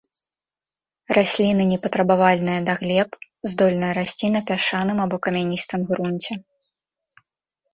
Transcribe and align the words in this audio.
Расліна 1.17 1.63
не 1.71 1.77
патрабавальная 1.83 2.57
да 2.69 2.73
глеб, 2.81 3.09
здольная 3.53 3.91
расці 3.99 4.27
на 4.37 4.41
пясчаным 4.49 4.97
або 5.07 5.15
камяністым 5.29 5.81
грунце. 5.91 6.33